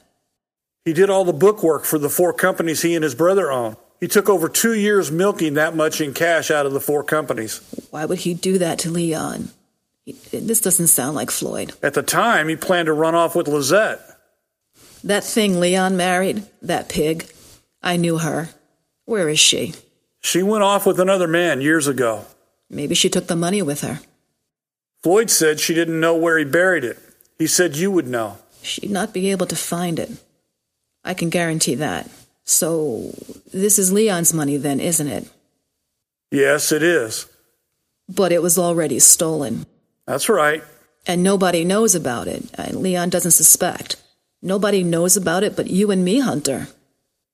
He 0.86 0.94
did 0.94 1.10
all 1.10 1.26
the 1.26 1.34
bookwork 1.34 1.86
for 1.86 2.00
the 2.00 2.10
four 2.10 2.34
companies 2.34 2.82
he 2.82 2.96
and 2.96 3.04
his 3.04 3.16
brother 3.16 3.52
own. 3.52 3.76
He 4.00 4.08
took 4.08 4.30
over 4.30 4.48
two 4.48 4.74
years 4.74 5.12
milking 5.12 5.56
that 5.56 5.76
much 5.76 6.00
in 6.00 6.14
cash 6.14 6.50
out 6.50 6.66
of 6.66 6.72
the 6.72 6.80
four 6.80 7.04
companies. 7.04 7.60
Why 7.90 8.06
would 8.06 8.20
he 8.20 8.34
do 8.34 8.58
that 8.60 8.80
to 8.80 8.90
Leon? 8.90 9.50
This 10.32 10.62
doesn't 10.62 10.88
sound 10.88 11.16
like 11.16 11.30
Floyd. 11.30 11.74
At 11.84 11.94
the 11.94 12.02
time, 12.02 12.48
he 12.48 12.56
planned 12.56 12.86
to 12.86 12.94
run 12.94 13.14
off 13.14 13.36
with 13.36 13.48
Lizette. 13.48 14.00
That 15.04 15.24
thing 15.24 15.60
Leon 15.60 15.98
married, 15.98 16.44
that 16.62 16.90
pig, 16.90 17.30
I 17.84 17.98
knew 17.98 18.18
her. 18.18 18.50
Where 19.06 19.30
is 19.30 19.40
she? 19.40 19.74
She 20.22 20.44
went 20.44 20.64
off 20.64 20.86
with 20.86 21.00
another 21.00 21.28
man 21.28 21.62
years 21.62 21.88
ago. 21.88 22.26
Maybe 22.70 22.96
she 22.96 23.10
took 23.10 23.28
the 23.28 23.36
money 23.36 23.62
with 23.62 23.82
her. 23.82 24.00
Floyd 25.02 25.30
said 25.30 25.60
she 25.60 25.74
didn't 25.74 26.00
know 26.00 26.16
where 26.16 26.38
he 26.38 26.46
buried 26.46 26.84
it. 26.84 27.00
He 27.38 27.48
said 27.48 27.78
you 27.78 27.90
would 27.90 28.08
know. 28.08 28.38
She'd 28.62 28.92
not 28.92 29.14
be 29.14 29.32
able 29.32 29.46
to 29.48 29.56
find 29.56 29.98
it. 29.98 30.12
I 31.04 31.14
can 31.14 31.30
guarantee 31.30 31.76
that. 31.76 32.10
So, 32.44 33.14
this 33.54 33.80
is 33.80 33.94
Leon's 33.94 34.34
money 34.34 34.58
then, 34.58 34.80
isn't 34.80 35.08
it? 35.08 35.30
Yes, 36.32 36.72
it 36.72 36.84
is. 36.84 37.28
But 38.08 38.32
it 38.32 38.42
was 38.42 38.58
already 38.58 39.00
stolen. 39.00 39.66
That's 40.06 40.30
right. 40.30 40.64
And 41.08 41.24
nobody 41.24 41.64
knows 41.64 41.96
about 41.96 42.28
it. 42.28 42.44
Uh, 42.58 42.72
Leon 42.72 43.10
doesn't 43.10 43.32
suspect. 43.32 43.96
Nobody 44.42 44.84
knows 44.84 45.16
about 45.16 45.44
it 45.44 45.56
but 45.56 45.68
you 45.70 45.92
and 45.92 46.04
me, 46.04 46.20
Hunter. 46.20 46.68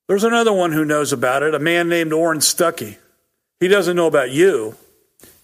There's 0.07 0.23
another 0.23 0.53
one 0.53 0.71
who 0.71 0.85
knows 0.85 1.11
about 1.11 1.41
it, 1.41 1.55
a 1.55 1.59
man 1.59 1.89
named 1.89 2.13
Orrin 2.13 2.39
Stuckey. 2.39 2.97
He 3.59 3.67
doesn't 3.67 3.95
know 3.95 4.05
about 4.07 4.31
you. 4.31 4.75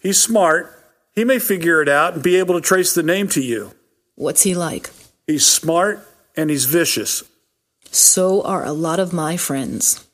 He's 0.02 0.22
smart. 0.22 0.78
He 1.14 1.24
may 1.24 1.40
figure 1.40 1.82
it 1.82 1.90
out 1.90 2.16
and 2.16 2.24
be 2.24 2.36
able 2.38 2.56
to 2.56 2.62
trace 2.62 2.94
the 2.94 3.04
name 3.04 3.28
to 3.30 3.42
you. 3.42 3.72
What's 4.16 4.44
he 4.44 4.56
like? 4.56 4.90
He's 5.28 5.46
smart 5.46 6.08
and 6.36 6.50
he's 6.50 6.66
vicious. 6.66 7.24
So 7.92 8.42
are 8.42 8.66
a 8.66 8.72
lot 8.72 9.00
of 9.00 9.14
my 9.14 9.38
friends. 9.38 10.08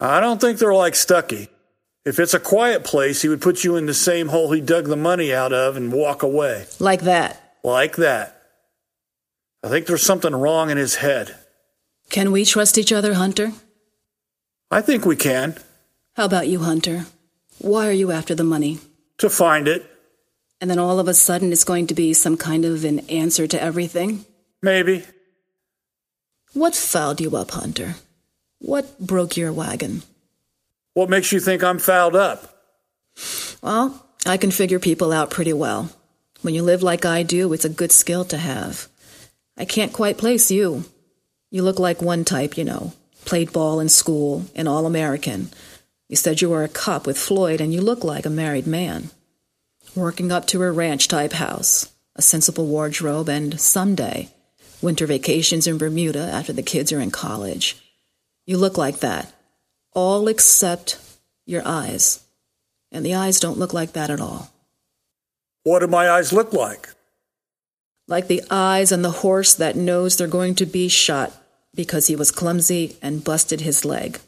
I 0.00 0.20
don't 0.20 0.40
think 0.40 0.58
they're 0.58 0.74
like 0.74 0.94
Stuckey. 0.94 1.48
If 2.04 2.18
it's 2.18 2.34
a 2.34 2.40
quiet 2.40 2.84
place, 2.84 3.22
he 3.22 3.28
would 3.28 3.42
put 3.42 3.64
you 3.64 3.76
in 3.76 3.86
the 3.86 3.94
same 3.94 4.28
hole 4.28 4.52
he 4.52 4.60
dug 4.60 4.86
the 4.86 4.96
money 4.96 5.32
out 5.32 5.52
of 5.52 5.76
and 5.76 5.92
walk 5.92 6.22
away. 6.22 6.66
Like 6.78 7.02
that. 7.02 7.56
Like 7.62 7.96
that. 7.96 8.42
I 9.62 9.68
think 9.68 9.86
there's 9.86 10.02
something 10.02 10.34
wrong 10.34 10.70
in 10.70 10.78
his 10.78 10.96
head. 10.96 11.36
Can 12.08 12.32
we 12.32 12.44
trust 12.44 12.78
each 12.78 12.92
other, 12.92 13.14
Hunter? 13.14 13.52
I 14.70 14.80
think 14.80 15.04
we 15.04 15.16
can. 15.16 15.56
How 16.16 16.24
about 16.24 16.48
you, 16.48 16.60
Hunter? 16.60 17.06
Why 17.58 17.86
are 17.86 17.92
you 17.92 18.10
after 18.10 18.34
the 18.34 18.44
money? 18.44 18.78
To 19.20 19.30
find 19.30 19.68
it. 19.68 19.86
And 20.60 20.70
then 20.70 20.78
all 20.78 20.98
of 20.98 21.08
a 21.08 21.14
sudden 21.14 21.52
it's 21.52 21.64
going 21.64 21.86
to 21.86 21.94
be 21.94 22.12
some 22.12 22.36
kind 22.36 22.64
of 22.64 22.84
an 22.84 23.00
answer 23.10 23.46
to 23.46 23.62
everything? 23.62 24.24
Maybe. 24.62 25.04
What 26.52 26.74
fouled 26.74 27.20
you 27.20 27.36
up, 27.36 27.52
Hunter? 27.52 27.94
What 28.58 28.98
broke 28.98 29.36
your 29.36 29.52
wagon? 29.52 30.02
What 30.94 31.08
makes 31.08 31.32
you 31.32 31.40
think 31.40 31.62
I'm 31.62 31.78
fouled 31.78 32.16
up? 32.16 32.62
Well, 33.62 34.06
I 34.26 34.36
can 34.36 34.50
figure 34.50 34.78
people 34.78 35.12
out 35.12 35.30
pretty 35.30 35.52
well. 35.52 35.90
When 36.42 36.54
you 36.54 36.62
live 36.62 36.82
like 36.82 37.04
I 37.04 37.22
do, 37.22 37.52
it's 37.52 37.64
a 37.64 37.70
good 37.70 37.92
skill 37.92 38.24
to 38.26 38.38
have. 38.38 38.88
I 39.56 39.64
can't 39.64 39.92
quite 39.92 40.18
place 40.18 40.50
you. 40.50 40.84
You 41.50 41.62
look 41.62 41.78
like 41.78 42.02
one 42.02 42.24
type, 42.24 42.56
you 42.56 42.64
know. 42.64 42.94
Played 43.24 43.52
ball 43.52 43.80
in 43.80 43.88
school, 43.88 44.46
an 44.54 44.66
All 44.66 44.86
American. 44.86 45.50
You 46.10 46.16
said 46.16 46.40
you 46.40 46.50
were 46.50 46.64
a 46.64 46.68
cop 46.68 47.06
with 47.06 47.16
Floyd, 47.16 47.60
and 47.60 47.72
you 47.72 47.80
look 47.80 48.02
like 48.02 48.26
a 48.26 48.30
married 48.30 48.66
man. 48.66 49.10
Working 49.94 50.32
up 50.32 50.44
to 50.48 50.60
a 50.60 50.72
ranch 50.72 51.06
type 51.06 51.34
house, 51.34 51.92
a 52.16 52.20
sensible 52.20 52.66
wardrobe, 52.66 53.28
and 53.28 53.60
someday 53.60 54.28
winter 54.82 55.06
vacations 55.06 55.68
in 55.68 55.78
Bermuda 55.78 56.18
after 56.18 56.52
the 56.52 56.64
kids 56.64 56.90
are 56.90 56.98
in 56.98 57.12
college. 57.12 57.76
You 58.44 58.56
look 58.56 58.76
like 58.76 58.98
that, 58.98 59.32
all 59.92 60.26
except 60.26 60.98
your 61.46 61.62
eyes. 61.64 62.24
And 62.90 63.06
the 63.06 63.14
eyes 63.14 63.38
don't 63.38 63.58
look 63.58 63.72
like 63.72 63.92
that 63.92 64.10
at 64.10 64.20
all. 64.20 64.50
What 65.62 65.78
do 65.78 65.86
my 65.86 66.10
eyes 66.10 66.32
look 66.32 66.52
like? 66.52 66.88
Like 68.08 68.26
the 68.26 68.42
eyes 68.50 68.90
on 68.90 69.02
the 69.02 69.12
horse 69.22 69.54
that 69.54 69.76
knows 69.76 70.16
they're 70.16 70.26
going 70.26 70.56
to 70.56 70.66
be 70.66 70.88
shot 70.88 71.32
because 71.72 72.08
he 72.08 72.16
was 72.16 72.32
clumsy 72.32 72.96
and 73.00 73.22
busted 73.22 73.60
his 73.60 73.84
leg. 73.84 74.18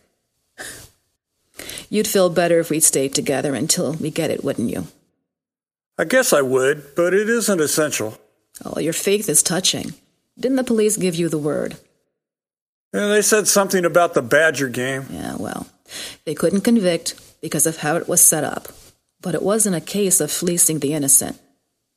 You'd 1.93 2.09
feel 2.09 2.31
better 2.31 2.59
if 2.59 2.71
we 2.71 2.81
stayed 2.81 3.15
together 3.15 3.55
until 3.55 3.93
we 3.93 4.11
get 4.11 4.31
it, 4.31 4.43
wouldn't 4.43 4.71
you? 4.71 4.87
I 5.99 6.05
guess 6.05 6.33
I 6.33 6.41
would, 6.41 6.95
but 6.97 7.13
it 7.13 7.29
isn't 7.29 7.61
essential. 7.61 8.17
Oh, 8.65 8.81
your 8.81 8.95
faith 8.95 9.29
is 9.29 9.43
touching. 9.43 9.93
Didn't 10.41 10.57
the 10.57 10.65
police 10.65 10.97
give 10.97 11.15
you 11.15 11.29
the 11.29 11.37
word? 11.37 11.77
Yeah, 12.95 13.09
they 13.09 13.21
said 13.21 13.47
something 13.47 13.85
about 13.85 14.15
the 14.15 14.23
Badger 14.23 14.71
game. 14.71 15.05
Yeah, 15.11 15.37
well, 15.37 15.67
they 16.25 16.35
couldn't 16.35 16.63
convict 16.63 17.21
because 17.43 17.67
of 17.67 17.77
how 17.77 17.97
it 17.97 18.09
was 18.09 18.23
set 18.23 18.43
up. 18.43 18.69
But 19.21 19.35
it 19.35 19.43
wasn't 19.43 19.77
a 19.77 19.81
case 19.83 20.23
of 20.23 20.33
fleecing 20.33 20.79
the 20.79 20.95
innocent. 20.95 21.39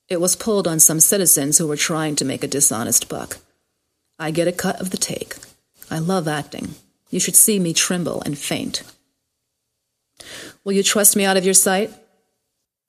It 0.09 0.19
was 0.19 0.35
pulled 0.35 0.67
on 0.67 0.81
some 0.81 0.99
citizens 0.99 1.57
who 1.57 1.67
were 1.67 1.77
trying 1.77 2.17
to 2.17 2.25
make 2.25 2.43
a 2.43 2.49
dishonest 2.49 3.07
buck. 3.07 3.37
I 4.19 4.31
get 4.31 4.49
a 4.49 4.51
cut 4.51 4.81
of 4.81 4.89
the 4.89 4.97
take. 4.97 5.35
I 5.89 5.99
love 5.99 6.27
acting. 6.27 6.75
You 7.09 7.21
should 7.21 7.37
see 7.37 7.59
me 7.59 7.71
tremble 7.71 8.21
and 8.23 8.37
faint. 8.37 8.83
Will 10.65 10.73
you 10.73 10.83
trust 10.83 11.15
me 11.15 11.23
out 11.23 11.37
of 11.37 11.45
your 11.45 11.53
sight? 11.53 11.93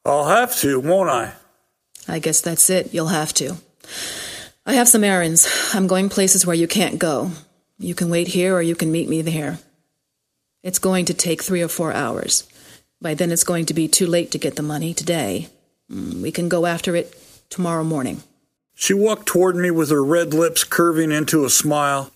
I'll 0.05 0.25
have 0.25 0.57
to, 0.61 0.81
won't 0.81 1.11
I? 1.11 1.35
I 2.09 2.19
guess 2.19 2.41
that's 2.41 2.71
it. 2.71 2.95
You'll 2.95 3.09
have 3.09 3.35
to. 3.35 3.57
I 4.65 4.73
have 4.73 4.89
some 4.89 5.05
errands. 5.05 5.71
I'm 5.75 5.87
going 5.87 6.09
places 6.09 6.47
where 6.47 6.57
you 6.57 6.67
can't 6.67 6.99
go. 6.99 7.31
You 7.79 7.95
can 7.95 8.09
wait 8.09 8.29
here 8.29 8.55
or 8.55 8.63
you 8.63 8.75
can 8.75 8.91
meet 8.91 9.09
me 9.11 9.21
there. 9.21 9.59
It's 10.63 10.79
going 10.79 11.05
to 11.05 11.15
take 11.15 11.43
three 11.43 11.63
or 11.63 11.69
four 11.69 11.93
hours. 11.93 12.49
By 13.01 13.13
then, 13.13 13.31
it's 13.31 13.45
going 13.45 13.67
to 13.67 13.75
be 13.75 13.89
too 13.89 14.07
late 14.07 14.31
to 14.31 14.39
get 14.39 14.57
the 14.57 14.63
money 14.63 14.95
today. 14.95 15.49
Mm, 15.93 16.23
we 16.23 16.33
can 16.33 16.49
go 16.49 16.65
after 16.65 16.97
it 16.97 17.15
tomorrow 17.51 17.85
morning. 17.85 18.23
She 18.75 18.95
walked 18.95 19.27
toward 19.27 19.55
me 19.55 19.71
with 19.71 19.91
her 19.91 20.03
red 20.03 20.33
lips 20.33 20.65
curving 20.65 21.13
into 21.13 21.45
a 21.45 21.51
smile. 21.51 22.11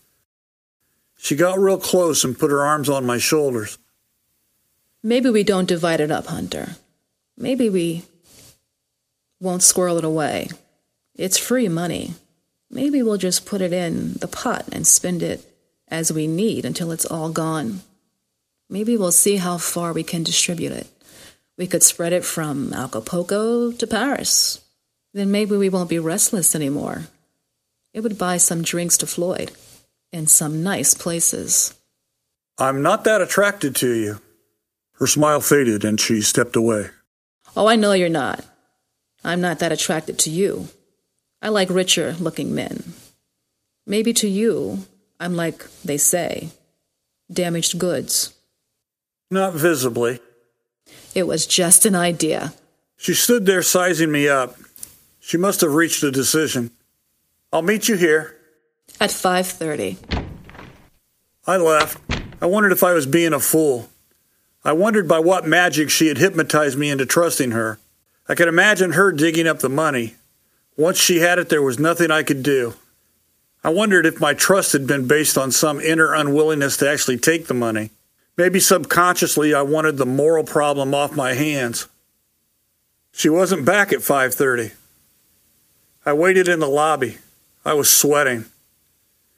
She 1.19 1.37
got 1.37 1.59
real 1.59 1.79
close 1.79 2.25
and 2.25 2.38
put 2.38 2.50
her 2.50 2.62
arms 2.62 2.88
on 2.88 3.05
my 3.05 3.19
shoulders. 3.19 3.79
Maybe 5.02 5.30
we 5.30 5.45
don't 5.45 5.69
divide 5.69 6.00
it 6.00 6.11
up, 6.11 6.26
Hunter. 6.26 6.76
Maybe 7.37 7.71
we 7.71 8.04
won't 9.40 9.62
squirrel 9.62 9.99
it 9.99 10.04
away. 10.04 10.49
It's 11.14 11.38
free 11.38 11.69
money. 11.69 12.14
Maybe 12.71 13.02
we'll 13.02 13.16
just 13.16 13.47
put 13.47 13.62
it 13.62 13.73
in 13.73 14.14
the 14.14 14.28
pot 14.28 14.66
and 14.73 14.87
spend 14.87 15.23
it 15.23 15.45
as 15.88 16.12
we 16.12 16.26
need 16.26 16.64
until 16.64 16.92
it's 16.92 17.07
all 17.07 17.30
gone. 17.30 17.80
Maybe 18.69 18.97
we'll 18.97 19.12
see 19.12 19.37
how 19.37 19.59
far 19.59 19.92
we 19.92 20.02
can 20.02 20.23
distribute 20.23 20.73
it. 20.73 20.87
We 21.59 21.66
could 21.66 21.83
spread 21.83 22.12
it 22.12 22.25
from 22.25 22.73
Acapulco 22.73 23.73
to 23.73 23.87
Paris. 23.87 24.61
Then 25.12 25.30
maybe 25.30 25.57
we 25.57 25.69
won't 25.69 25.90
be 25.90 25.99
restless 25.99 26.54
anymore. 26.54 27.07
It 27.92 28.00
would 28.00 28.19
buy 28.19 28.37
some 28.37 28.62
drinks 28.62 28.97
to 28.99 29.07
Floyd 29.07 29.50
in 30.12 30.26
some 30.26 30.62
nice 30.62 30.95
places. 30.95 31.75
I'm 32.59 32.83
not 32.83 33.04
that 33.04 33.21
attracted 33.21 33.75
to 33.76 33.90
you. 33.90 34.21
Her 35.00 35.07
smile 35.07 35.40
faded 35.40 35.85
and 35.85 35.99
she 35.99 36.21
stepped 36.21 36.54
away. 36.54 36.90
Oh, 37.57 37.66
I 37.66 37.75
know 37.75 37.92
you're 37.92 38.11
not. 38.11 38.45
I'm 39.25 39.40
not 39.40 39.59
that 39.59 39.73
attracted 39.73 40.19
to 40.21 40.30
you. 40.30 40.69
I 41.42 41.49
like 41.49 41.71
richer 41.71 42.14
looking 42.21 42.54
men. 42.54 42.92
Maybe 43.87 44.12
to 44.14 44.28
you, 44.28 44.87
I'm 45.19 45.37
like 45.37 45.66
they 45.83 45.97
say, 45.97 46.50
damaged 47.33 47.78
goods. 47.78 48.35
Not 49.30 49.54
visibly. 49.54 50.21
It 51.14 51.26
was 51.26 51.47
just 51.47 51.87
an 51.87 51.95
idea. 51.95 52.52
She 52.97 53.14
stood 53.14 53.47
there 53.47 53.62
sizing 53.62 54.12
me 54.12 54.28
up. 54.28 54.57
She 55.19 55.37
must 55.37 55.62
have 55.62 55.75
reached 55.75 56.02
a 56.02 56.11
decision. 56.11 56.71
I'll 57.52 57.62
meet 57.62 57.88
you 57.88 57.97
here. 57.97 58.37
At 59.00 59.11
5:30. 59.11 59.97
I 61.47 61.57
left. 61.57 61.99
I 62.40 62.47
wondered 62.47 62.73
if 62.73 62.85
I 62.85 62.92
was 62.92 63.07
being 63.07 63.33
a 63.33 63.40
fool. 63.40 63.89
I 64.64 64.73
wondered 64.73 65.09
by 65.09 65.19
what 65.19 65.47
magic 65.47 65.88
she 65.88 66.09
had 66.09 66.19
hypnotized 66.19 66.79
me 66.79 66.90
into 66.90 67.07
trusting 67.07 67.52
her. 67.52 67.79
I 68.29 68.35
could 68.35 68.49
imagine 68.49 68.93
her 68.93 69.11
digging 69.11 69.47
up 69.47 69.61
the 69.61 69.69
money. 69.69 70.17
Once 70.76 70.99
she 70.99 71.19
had 71.19 71.38
it, 71.38 71.49
there 71.49 71.62
was 71.62 71.79
nothing 71.79 72.11
I 72.11 72.23
could 72.23 72.43
do. 72.43 72.75
I 73.62 73.71
wondered 73.71 74.07
if 74.07 74.21
my 74.21 74.35
trust 74.35 74.73
had 74.73 74.87
been 74.87 75.07
based 75.07 75.37
on 75.37 75.50
some 75.50 75.81
inner 75.81 76.14
unwillingness 76.14 76.76
to 76.79 76.90
actually 76.90 77.19
take 77.19 77.47
the 77.47 77.55
money. 77.55 77.90
Maybe 78.37 78.61
subconsciously 78.61 79.52
I 79.52 79.62
wanted 79.62 79.97
the 79.97 80.07
moral 80.07 80.45
problem 80.45 80.95
off 80.95 81.17
my 81.17 81.35
hands. 81.35 81.88
She 83.12 83.29
wasn't 83.29 83.67
back 83.67 83.93
at 83.93 84.02
5:30. 84.02 84.73
I 86.07 86.14
waited 86.14 86.49
in 86.49 86.61
the 86.61 86.69
lobby. 86.69 87.19
I 87.64 87.75
was 87.75 87.90
sweating. 87.90 88.47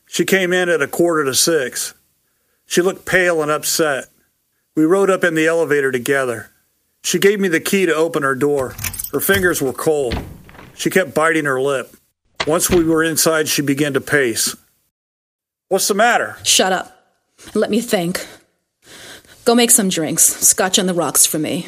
She 0.06 0.24
came 0.24 0.52
in 0.52 0.68
at 0.68 0.82
a 0.82 0.86
quarter 0.86 1.24
to 1.24 1.34
6. 1.34 1.94
She 2.66 2.82
looked 2.82 3.06
pale 3.06 3.42
and 3.42 3.50
upset. 3.50 4.08
We 4.74 4.84
rode 4.84 5.10
up 5.10 5.22
in 5.22 5.34
the 5.34 5.46
elevator 5.46 5.92
together. 5.92 6.50
She 7.04 7.18
gave 7.18 7.40
me 7.40 7.48
the 7.48 7.60
key 7.60 7.84
to 7.86 7.94
open 7.94 8.22
her 8.22 8.34
door. 8.34 8.74
Her 9.12 9.20
fingers 9.20 9.60
were 9.60 9.72
cold. 9.72 10.16
She 10.74 10.88
kept 10.88 11.14
biting 11.14 11.44
her 11.44 11.60
lip. 11.60 11.94
Once 12.46 12.70
we 12.70 12.82
were 12.82 13.04
inside, 13.04 13.48
she 13.48 13.60
began 13.60 13.92
to 13.92 14.00
pace. 14.00 14.56
What's 15.68 15.88
the 15.88 15.94
matter? 15.94 16.38
Shut 16.42 16.72
up. 16.72 16.96
Let 17.54 17.70
me 17.70 17.80
think. 17.80 18.26
Go 19.44 19.54
make 19.54 19.70
some 19.70 19.88
drinks. 19.88 20.22
Scotch 20.22 20.78
on 20.78 20.86
the 20.86 20.94
rocks 20.94 21.26
for 21.26 21.38
me. 21.38 21.66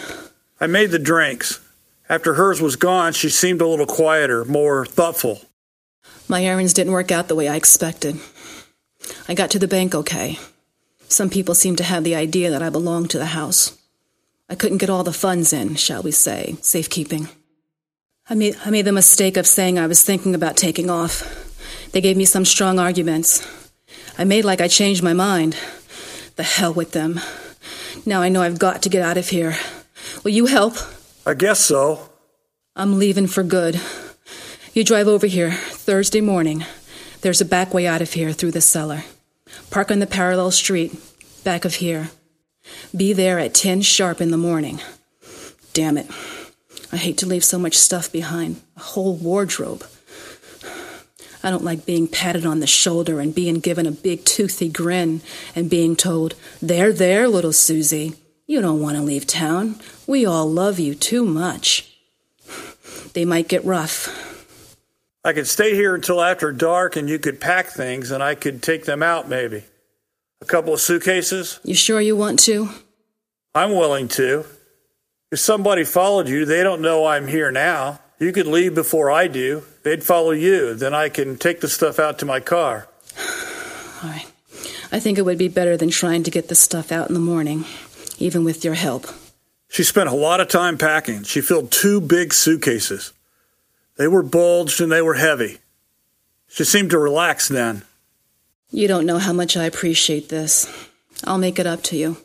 I 0.60 0.66
made 0.66 0.90
the 0.90 0.98
drinks. 0.98 1.60
After 2.08 2.34
hers 2.34 2.60
was 2.60 2.76
gone, 2.76 3.12
she 3.12 3.28
seemed 3.28 3.60
a 3.60 3.66
little 3.66 3.86
quieter, 3.86 4.44
more 4.44 4.86
thoughtful. 4.86 5.42
My 6.28 6.44
errands 6.44 6.72
didn't 6.72 6.92
work 6.92 7.10
out 7.10 7.28
the 7.28 7.34
way 7.34 7.48
I 7.48 7.56
expected. 7.56 8.18
I 9.28 9.34
got 9.34 9.50
to 9.50 9.58
the 9.58 9.68
bank 9.68 9.94
okay. 9.94 10.38
Some 11.08 11.30
people 11.30 11.54
seem 11.54 11.76
to 11.76 11.84
have 11.84 12.04
the 12.04 12.14
idea 12.14 12.50
that 12.50 12.62
I 12.62 12.70
belong 12.70 13.08
to 13.08 13.18
the 13.18 13.26
house. 13.26 13.78
I 14.48 14.54
couldn't 14.54 14.78
get 14.78 14.90
all 14.90 15.04
the 15.04 15.12
funds 15.12 15.52
in, 15.52 15.76
shall 15.76 16.02
we 16.02 16.10
say, 16.10 16.56
safekeeping. 16.60 17.28
I 18.28 18.34
made, 18.34 18.56
I 18.64 18.70
made 18.70 18.84
the 18.84 18.92
mistake 18.92 19.36
of 19.36 19.46
saying 19.46 19.78
I 19.78 19.86
was 19.86 20.02
thinking 20.02 20.34
about 20.34 20.56
taking 20.56 20.90
off. 20.90 21.22
They 21.92 22.00
gave 22.00 22.16
me 22.16 22.24
some 22.24 22.44
strong 22.44 22.78
arguments. 22.78 23.46
I 24.18 24.24
made 24.24 24.44
like 24.44 24.60
I 24.60 24.68
changed 24.68 25.02
my 25.02 25.12
mind. 25.12 25.56
The 26.36 26.42
hell 26.42 26.72
with 26.72 26.92
them. 26.92 27.20
Now 28.06 28.22
I 28.22 28.28
know 28.28 28.42
I've 28.42 28.58
got 28.58 28.82
to 28.82 28.88
get 28.88 29.02
out 29.02 29.16
of 29.16 29.28
here. 29.28 29.56
Will 30.24 30.32
you 30.32 30.46
help? 30.46 30.74
I 31.26 31.34
guess 31.34 31.60
so. 31.60 32.10
I'm 32.76 32.98
leaving 32.98 33.26
for 33.26 33.42
good. 33.42 33.80
You 34.72 34.84
drive 34.84 35.06
over 35.06 35.26
here 35.26 35.52
Thursday 35.52 36.20
morning. 36.20 36.64
There's 37.20 37.40
a 37.40 37.44
back 37.44 37.72
way 37.72 37.86
out 37.86 38.02
of 38.02 38.12
here 38.12 38.32
through 38.32 38.50
the 38.50 38.60
cellar. 38.60 39.04
Park 39.70 39.90
on 39.90 39.98
the 39.98 40.06
parallel 40.06 40.50
street, 40.50 40.94
back 41.44 41.64
of 41.64 41.74
here. 41.74 42.10
Be 42.96 43.12
there 43.12 43.38
at 43.38 43.54
10 43.54 43.82
sharp 43.82 44.20
in 44.20 44.30
the 44.30 44.36
morning. 44.36 44.80
Damn 45.72 45.96
it. 45.96 46.06
I 46.92 46.96
hate 46.96 47.18
to 47.18 47.26
leave 47.26 47.44
so 47.44 47.58
much 47.58 47.74
stuff 47.74 48.10
behind. 48.12 48.60
A 48.76 48.80
whole 48.80 49.16
wardrobe. 49.16 49.84
I 51.42 51.50
don't 51.50 51.64
like 51.64 51.84
being 51.84 52.08
patted 52.08 52.46
on 52.46 52.60
the 52.60 52.66
shoulder 52.66 53.20
and 53.20 53.34
being 53.34 53.56
given 53.60 53.86
a 53.86 53.90
big 53.90 54.24
toothy 54.24 54.68
grin 54.70 55.20
and 55.54 55.68
being 55.68 55.94
told, 55.94 56.34
There, 56.62 56.92
there, 56.92 57.28
little 57.28 57.52
Susie. 57.52 58.14
You 58.46 58.62
don't 58.62 58.80
want 58.80 58.96
to 58.96 59.02
leave 59.02 59.26
town. 59.26 59.76
We 60.06 60.24
all 60.24 60.50
love 60.50 60.78
you 60.78 60.94
too 60.94 61.24
much. 61.24 61.90
They 63.12 63.24
might 63.24 63.48
get 63.48 63.64
rough. 63.64 64.33
I 65.24 65.32
could 65.32 65.46
stay 65.46 65.74
here 65.74 65.94
until 65.94 66.22
after 66.22 66.52
dark 66.52 66.96
and 66.96 67.08
you 67.08 67.18
could 67.18 67.40
pack 67.40 67.68
things 67.68 68.10
and 68.10 68.22
I 68.22 68.34
could 68.34 68.62
take 68.62 68.84
them 68.84 69.02
out 69.02 69.28
maybe. 69.28 69.64
A 70.42 70.44
couple 70.44 70.74
of 70.74 70.80
suitcases? 70.80 71.60
You 71.64 71.74
sure 71.74 72.00
you 72.00 72.14
want 72.14 72.38
to? 72.40 72.68
I'm 73.54 73.72
willing 73.72 74.08
to. 74.08 74.44
If 75.32 75.38
somebody 75.38 75.84
followed 75.84 76.28
you, 76.28 76.44
they 76.44 76.62
don't 76.62 76.82
know 76.82 77.06
I'm 77.06 77.26
here 77.26 77.50
now. 77.50 78.00
You 78.18 78.32
could 78.32 78.46
leave 78.46 78.74
before 78.74 79.10
I 79.10 79.26
do. 79.26 79.62
They'd 79.82 80.04
follow 80.04 80.32
you. 80.32 80.74
Then 80.74 80.94
I 80.94 81.08
can 81.08 81.38
take 81.38 81.60
the 81.60 81.68
stuff 81.68 81.98
out 81.98 82.18
to 82.18 82.26
my 82.26 82.40
car. 82.40 82.88
All 84.02 84.10
right. 84.10 84.30
I 84.92 85.00
think 85.00 85.18
it 85.18 85.22
would 85.22 85.38
be 85.38 85.48
better 85.48 85.76
than 85.76 85.90
trying 85.90 86.22
to 86.24 86.30
get 86.30 86.48
the 86.48 86.54
stuff 86.54 86.92
out 86.92 87.08
in 87.08 87.14
the 87.14 87.20
morning, 87.20 87.64
even 88.18 88.44
with 88.44 88.64
your 88.64 88.74
help. 88.74 89.06
She 89.68 89.82
spent 89.82 90.08
a 90.08 90.14
lot 90.14 90.40
of 90.40 90.48
time 90.48 90.78
packing. 90.78 91.24
She 91.24 91.40
filled 91.40 91.72
two 91.72 92.00
big 92.00 92.32
suitcases. 92.32 93.12
They 93.96 94.08
were 94.08 94.22
bulged 94.22 94.80
and 94.80 94.90
they 94.90 95.02
were 95.02 95.14
heavy. 95.14 95.58
She 96.48 96.64
seemed 96.64 96.90
to 96.90 96.98
relax 96.98 97.48
then. 97.48 97.82
You 98.70 98.88
don't 98.88 99.06
know 99.06 99.18
how 99.18 99.32
much 99.32 99.56
I 99.56 99.64
appreciate 99.64 100.28
this. 100.28 100.66
I'll 101.24 101.38
make 101.38 101.58
it 101.58 101.66
up 101.66 101.82
to 101.84 101.96
you. 101.96 102.16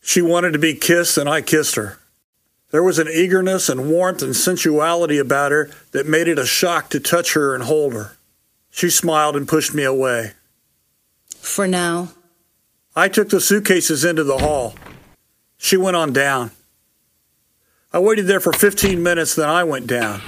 She 0.00 0.22
wanted 0.22 0.52
to 0.52 0.58
be 0.58 0.74
kissed, 0.74 1.18
and 1.18 1.28
I 1.28 1.42
kissed 1.42 1.74
her. 1.74 1.98
There 2.70 2.82
was 2.82 2.98
an 2.98 3.08
eagerness 3.08 3.68
and 3.68 3.90
warmth 3.90 4.22
and 4.22 4.34
sensuality 4.34 5.18
about 5.18 5.52
her 5.52 5.70
that 5.92 6.06
made 6.06 6.28
it 6.28 6.38
a 6.38 6.46
shock 6.46 6.90
to 6.90 7.00
touch 7.00 7.34
her 7.34 7.54
and 7.54 7.64
hold 7.64 7.94
her. 7.94 8.16
She 8.70 8.90
smiled 8.90 9.36
and 9.36 9.48
pushed 9.48 9.74
me 9.74 9.84
away. 9.84 10.32
For 11.40 11.66
now. 11.66 12.10
I 12.94 13.08
took 13.08 13.30
the 13.30 13.40
suitcases 13.40 14.04
into 14.04 14.24
the 14.24 14.38
hall. 14.38 14.74
She 15.56 15.76
went 15.76 15.96
on 15.96 16.12
down. 16.12 16.50
I 17.92 17.98
waited 17.98 18.26
there 18.26 18.40
for 18.40 18.52
15 18.52 19.02
minutes, 19.02 19.34
then 19.34 19.48
I 19.48 19.64
went 19.64 19.86
down. 19.86 20.20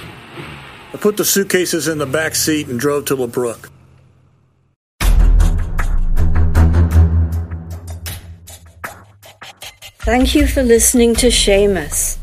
I 0.93 0.97
put 0.97 1.15
the 1.15 1.23
suitcases 1.23 1.87
in 1.87 1.99
the 1.99 2.05
back 2.05 2.35
seat 2.35 2.67
and 2.67 2.77
drove 2.77 3.05
to 3.05 3.15
LeBrook. 3.15 3.69
Thank 10.03 10.35
you 10.35 10.47
for 10.47 10.63
listening 10.63 11.15
to 11.15 11.27
Seamus. 11.27 12.17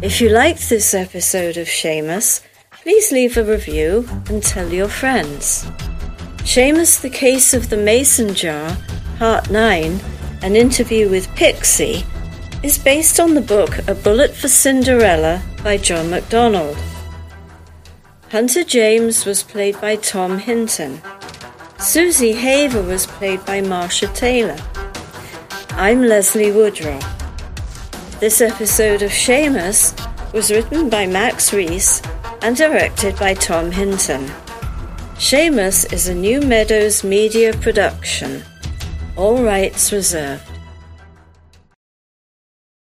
If 0.00 0.20
you 0.20 0.30
liked 0.30 0.70
this 0.70 0.94
episode 0.94 1.58
of 1.58 1.66
Seamus, 1.66 2.42
please 2.70 3.12
leave 3.12 3.36
a 3.36 3.44
review 3.44 4.08
and 4.30 4.42
tell 4.42 4.72
your 4.72 4.88
friends. 4.88 5.64
Seamus 6.44 7.02
the 7.02 7.10
Case 7.10 7.52
of 7.52 7.68
the 7.68 7.76
Mason 7.76 8.32
Jar, 8.34 8.74
Part 9.18 9.50
9, 9.50 10.00
an 10.42 10.56
interview 10.56 11.10
with 11.10 11.28
Pixie, 11.34 12.06
is 12.62 12.78
based 12.78 13.20
on 13.20 13.34
the 13.34 13.42
book 13.42 13.86
A 13.86 13.94
Bullet 13.94 14.34
for 14.34 14.48
Cinderella 14.48 15.42
by 15.62 15.76
John 15.76 16.08
MacDonald. 16.08 16.78
Hunter 18.30 18.62
James 18.62 19.24
was 19.24 19.42
played 19.42 19.80
by 19.80 19.96
Tom 19.96 20.38
Hinton. 20.38 21.00
Susie 21.78 22.34
Haver 22.34 22.82
was 22.82 23.06
played 23.06 23.42
by 23.46 23.62
Marsha 23.62 24.14
Taylor. 24.14 24.58
I'm 25.70 26.02
Leslie 26.02 26.52
Woodrow. 26.52 27.00
This 28.20 28.42
episode 28.42 29.00
of 29.00 29.12
Seamus 29.12 29.94
was 30.34 30.50
written 30.50 30.90
by 30.90 31.06
Max 31.06 31.54
Reese 31.54 32.02
and 32.42 32.54
directed 32.54 33.18
by 33.18 33.32
Tom 33.32 33.70
Hinton. 33.70 34.26
Seamus 35.14 35.90
is 35.90 36.08
a 36.08 36.14
New 36.14 36.42
Meadows 36.42 37.02
media 37.02 37.54
production. 37.54 38.42
All 39.16 39.42
rights 39.42 39.90
reserved. 39.90 40.47